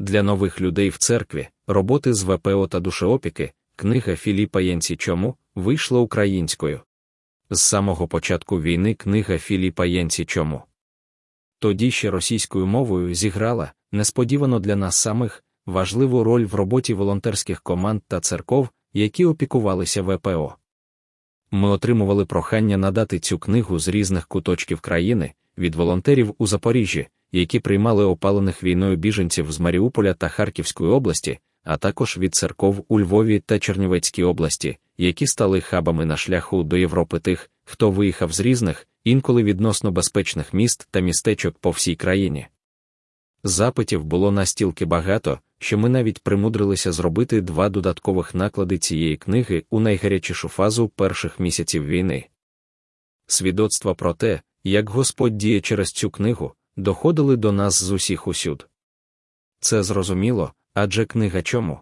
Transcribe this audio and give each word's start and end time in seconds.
Для 0.00 0.22
нових 0.22 0.60
людей 0.60 0.88
в 0.88 0.98
церкві, 0.98 1.48
роботи 1.66 2.14
з 2.14 2.22
ВПО 2.22 2.66
та 2.66 2.80
душеопіки, 2.80 3.52
книга 3.76 4.16
Філіпа 4.16 4.60
Єнці 4.60 4.96
Чому 4.96 5.36
вийшла 5.54 6.00
українською. 6.00 6.80
З 7.50 7.60
самого 7.60 8.08
початку 8.08 8.60
війни 8.60 8.94
книга 8.94 9.38
Філіпа 9.38 9.86
Єнці 9.86 10.24
Чому. 10.24 10.62
Тоді 11.58 11.90
ще 11.90 12.10
російською 12.10 12.66
мовою 12.66 13.14
зіграла, 13.14 13.72
несподівано 13.92 14.60
для 14.60 14.76
нас 14.76 14.96
самих, 14.96 15.44
важливу 15.66 16.24
роль 16.24 16.44
в 16.44 16.54
роботі 16.54 16.94
волонтерських 16.94 17.62
команд 17.62 18.02
та 18.08 18.20
церков, 18.20 18.68
які 18.92 19.24
опікувалися 19.24 20.02
ВПО. 20.02 20.56
Ми 21.50 21.68
отримували 21.68 22.26
прохання 22.26 22.76
надати 22.76 23.18
цю 23.18 23.38
книгу 23.38 23.78
з 23.78 23.88
різних 23.88 24.26
куточків 24.26 24.80
країни 24.80 25.32
від 25.58 25.74
волонтерів 25.74 26.34
у 26.38 26.46
Запоріжжі, 26.46 27.08
які 27.32 27.60
приймали 27.60 28.04
опалених 28.04 28.62
війною 28.62 28.96
біженців 28.96 29.52
з 29.52 29.60
Маріуполя 29.60 30.14
та 30.14 30.28
Харківської 30.28 30.90
області, 30.90 31.38
а 31.64 31.76
також 31.76 32.18
від 32.18 32.34
церков 32.34 32.84
у 32.88 33.00
Львові 33.00 33.42
та 33.46 33.58
Чернівецькій 33.58 34.22
області, 34.22 34.76
які 34.98 35.26
стали 35.26 35.60
хабами 35.60 36.04
на 36.04 36.16
шляху 36.16 36.62
до 36.62 36.76
Європи 36.76 37.18
тих, 37.18 37.50
хто 37.64 37.90
виїхав 37.90 38.32
з 38.32 38.40
різних, 38.40 38.88
інколи 39.04 39.42
відносно 39.42 39.90
безпечних 39.90 40.54
міст 40.54 40.88
та 40.90 41.00
містечок 41.00 41.58
по 41.58 41.70
всій 41.70 41.96
країні. 41.96 42.46
Запитів 43.44 44.04
було 44.04 44.30
настільки 44.30 44.84
багато, 44.84 45.38
що 45.58 45.78
ми 45.78 45.88
навіть 45.88 46.22
примудрилися 46.22 46.92
зробити 46.92 47.40
два 47.40 47.68
додаткових 47.68 48.34
наклади 48.34 48.78
цієї 48.78 49.16
книги 49.16 49.64
у 49.70 49.80
найгарячішу 49.80 50.48
фазу 50.48 50.88
перших 50.88 51.40
місяців 51.40 51.86
війни. 51.86 52.24
Свідоцтва 53.26 53.94
про 53.94 54.14
те, 54.14 54.40
як 54.64 54.90
Господь 54.90 55.36
діє 55.38 55.60
через 55.60 55.88
цю 55.88 56.10
книгу, 56.10 56.52
доходили 56.78 57.36
до 57.36 57.52
нас 57.52 57.82
з 57.82 57.90
усіх 57.90 58.26
усюд. 58.26 58.68
Це 59.60 59.82
зрозуміло, 59.82 60.52
адже 60.74 61.06
книга 61.06 61.42
чому? 61.42 61.80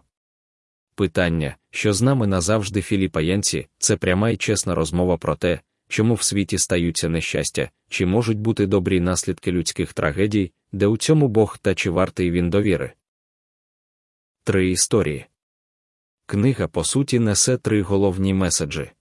Питання, 0.95 1.57
що 1.71 1.93
з 1.93 2.01
нами 2.01 2.27
назавжди 2.27 2.81
Філіпа 2.81 3.21
Янці, 3.21 3.67
це 3.77 3.97
пряма 3.97 4.29
і 4.29 4.37
чесна 4.37 4.75
розмова 4.75 5.17
про 5.17 5.35
те, 5.35 5.59
чому 5.87 6.13
в 6.13 6.21
світі 6.21 6.57
стаються 6.57 7.09
нещастя, 7.09 7.69
чи 7.89 8.05
можуть 8.05 8.39
бути 8.39 8.65
добрі 8.65 8.99
наслідки 8.99 9.51
людських 9.51 9.93
трагедій, 9.93 10.51
де 10.71 10.87
у 10.87 10.97
цьому 10.97 11.27
Бог 11.27 11.57
та 11.57 11.75
чи 11.75 11.89
вартий 11.89 12.31
він 12.31 12.49
довіри. 12.49 12.93
Три 14.43 14.69
історії. 14.69 15.25
Книга 16.25 16.67
по 16.67 16.83
суті 16.83 17.19
несе 17.19 17.57
три 17.57 17.81
головні 17.81 18.33
меседжі. 18.33 18.91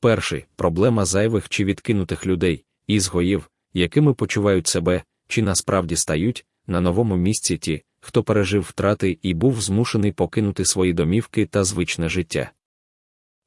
Перший 0.00 0.46
проблема 0.56 1.04
зайвих 1.04 1.48
чи 1.48 1.64
відкинутих 1.64 2.26
людей, 2.26 2.64
ізгоїв, 2.86 3.50
якими 3.72 4.14
почувають 4.14 4.66
себе, 4.66 5.02
чи 5.28 5.42
насправді 5.42 5.96
стають 5.96 6.46
на 6.66 6.80
новому 6.80 7.16
місці 7.16 7.58
ті, 7.58 7.82
хто 8.00 8.22
пережив 8.22 8.62
втрати 8.62 9.18
і 9.22 9.34
був 9.34 9.60
змушений 9.60 10.12
покинути 10.12 10.64
свої 10.64 10.92
домівки 10.92 11.46
та 11.46 11.64
звичне 11.64 12.08
життя. 12.08 12.50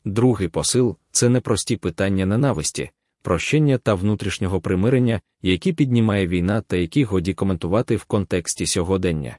Другий 0.05 0.47
посил 0.47 0.97
це 1.11 1.29
непрості 1.29 1.77
питання 1.77 2.25
ненависті, 2.25 2.89
прощення 3.21 3.77
та 3.77 3.93
внутрішнього 3.93 4.61
примирення, 4.61 5.21
які 5.41 5.73
піднімає 5.73 6.27
війна 6.27 6.61
та 6.61 6.75
які 6.75 7.03
годі 7.03 7.33
коментувати 7.33 7.95
в 7.95 8.03
контексті 8.03 8.65
сьогодення. 8.65 9.37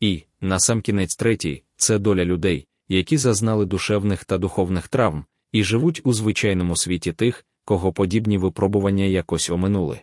І, 0.00 0.22
насамкінець 0.40 1.16
третій, 1.16 1.62
це 1.76 1.98
доля 1.98 2.24
людей, 2.24 2.66
які 2.88 3.16
зазнали 3.16 3.66
душевних 3.66 4.24
та 4.24 4.38
духовних 4.38 4.88
травм, 4.88 5.24
і 5.52 5.64
живуть 5.64 6.00
у 6.04 6.12
звичайному 6.12 6.76
світі 6.76 7.12
тих, 7.12 7.44
кого 7.64 7.92
подібні 7.92 8.38
випробування 8.38 9.04
якось 9.04 9.50
оминули. 9.50 10.00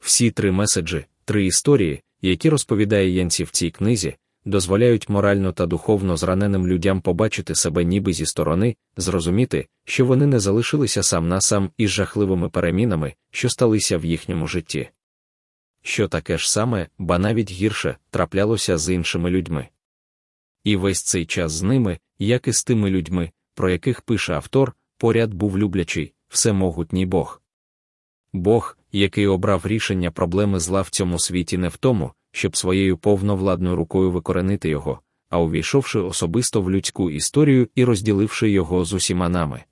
Всі 0.00 0.30
три 0.30 0.52
меседжі, 0.52 1.04
три 1.24 1.46
історії, 1.46 2.02
які 2.22 2.50
розповідає 2.50 3.10
Янці 3.10 3.44
в 3.44 3.50
цій 3.50 3.70
книзі, 3.70 4.16
дозволяють 4.44 5.08
морально 5.08 5.52
та 5.52 5.66
духовно 5.66 6.16
зраненим 6.16 6.66
людям 6.66 7.00
побачити 7.00 7.54
себе 7.54 7.84
ніби 7.84 8.12
зі 8.12 8.26
сторони, 8.26 8.76
зрозуміти, 8.96 9.66
що 9.84 10.06
вони 10.06 10.26
не 10.26 10.40
залишилися 10.40 11.02
сам 11.02 11.28
на 11.28 11.40
сам 11.40 11.70
із 11.76 11.90
жахливими 11.90 12.48
перемінами, 12.48 13.14
що 13.30 13.48
сталися 13.48 13.98
в 13.98 14.04
їхньому 14.04 14.46
житті. 14.46 14.88
Що 15.82 16.08
таке 16.08 16.38
ж 16.38 16.52
саме, 16.52 16.88
ба 16.98 17.18
навіть 17.18 17.50
гірше, 17.50 17.96
траплялося 18.10 18.78
з 18.78 18.94
іншими 18.94 19.30
людьми. 19.30 19.68
І 20.64 20.76
весь 20.76 21.02
цей 21.02 21.26
час 21.26 21.52
з 21.52 21.62
ними, 21.62 21.98
як 22.18 22.48
і 22.48 22.52
з 22.52 22.64
тими 22.64 22.90
людьми, 22.90 23.30
про 23.54 23.70
яких 23.70 24.00
пише 24.00 24.32
автор, 24.32 24.74
поряд 24.98 25.34
був 25.34 25.58
люблячий, 25.58 26.14
всемогутній 26.28 27.06
Бог. 27.06 27.42
Бог, 28.32 28.78
який 28.92 29.26
обрав 29.26 29.66
рішення 29.66 30.10
проблеми 30.10 30.60
зла 30.60 30.82
в 30.82 30.88
цьому 30.88 31.18
світі 31.18 31.58
не 31.58 31.68
в 31.68 31.76
тому, 31.76 32.12
щоб 32.32 32.56
своєю 32.56 32.98
повновладною 32.98 33.76
рукою 33.76 34.10
викоренити 34.10 34.68
його, 34.68 35.00
а 35.30 35.40
увійшовши 35.40 35.98
особисто 35.98 36.62
в 36.62 36.70
людську 36.70 37.10
історію 37.10 37.68
і 37.74 37.84
розділивши 37.84 38.50
його 38.50 38.84
з 38.84 38.92
усіма 38.92 39.28
нами. 39.28 39.64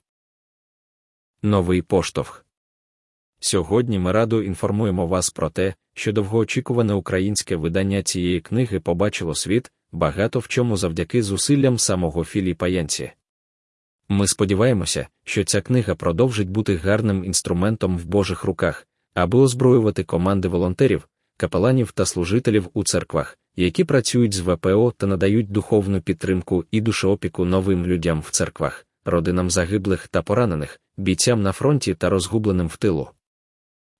Новий 1.41 1.81
поштовх. 1.81 2.45
Сьогодні 3.39 3.99
ми 3.99 4.11
радо 4.11 4.43
інформуємо 4.43 5.07
вас 5.07 5.29
про 5.29 5.49
те, 5.49 5.73
що 5.93 6.11
довгоочікуване 6.11 6.93
українське 6.93 7.55
видання 7.55 8.03
цієї 8.03 8.41
книги 8.41 8.79
побачило 8.79 9.35
світ, 9.35 9.71
багато 9.91 10.39
в 10.39 10.47
чому 10.47 10.77
завдяки 10.77 11.23
зусиллям 11.23 11.77
самого 11.77 12.23
Філіпа 12.23 12.67
Янці. 12.67 13.11
Ми 14.09 14.27
сподіваємося, 14.27 15.07
що 15.23 15.43
ця 15.43 15.61
книга 15.61 15.95
продовжить 15.95 16.49
бути 16.49 16.75
гарним 16.75 17.25
інструментом 17.25 17.97
в 17.97 18.05
Божих 18.05 18.43
руках, 18.43 18.87
аби 19.13 19.39
озброювати 19.39 20.03
команди 20.03 20.47
волонтерів, 20.47 21.07
капеланів 21.37 21.91
та 21.91 22.05
служителів 22.05 22.69
у 22.73 22.83
церквах, 22.83 23.37
які 23.55 23.83
працюють 23.83 24.33
з 24.33 24.39
ВПО 24.39 24.93
та 24.97 25.07
надають 25.07 25.51
духовну 25.51 26.01
підтримку 26.01 26.65
і 26.71 26.81
душеопіку 26.81 27.45
новим 27.45 27.85
людям 27.85 28.21
в 28.21 28.29
церквах, 28.29 28.85
родинам 29.05 29.49
загиблих 29.49 30.07
та 30.07 30.21
поранених, 30.21 30.79
бійцям 30.97 31.41
на 31.41 31.51
фронті 31.51 31.93
та 31.93 32.09
розгубленим 32.09 32.67
в 32.67 32.77
тилу. 32.77 33.09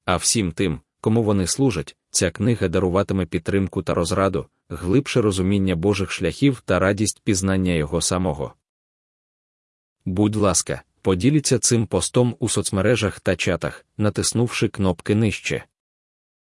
А 0.06 0.16
всім 0.16 0.52
тим, 0.52 0.80
кому 1.02 1.24
вони 1.24 1.48
служать, 1.48 1.96
ця 2.12 2.32
книга 2.32 2.68
даруватиме 2.68 3.26
підтримку 3.26 3.84
та 3.84 3.94
розраду, 3.94 4.46
глибше 4.70 5.22
розуміння 5.22 5.76
Божих 5.76 6.12
шляхів 6.12 6.62
та 6.66 6.80
радість 6.80 7.22
пізнання 7.24 7.72
його 7.72 8.02
самого. 8.02 8.54
Будь 10.08 10.36
ласка, 10.36 10.82
поділіться 11.02 11.60
цим 11.60 11.88
постом 11.88 12.36
у 12.40 12.50
соцмережах 12.50 13.20
та 13.20 13.36
чатах, 13.36 13.86
натиснувши 13.98 14.68
кнопки 14.68 15.16
нижче. 15.16 15.64